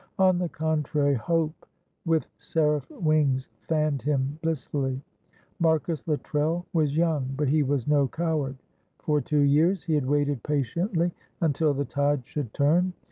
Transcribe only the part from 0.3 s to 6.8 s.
the contrary, hope with seraph wings fanned him blissfully. Marcus Luttrell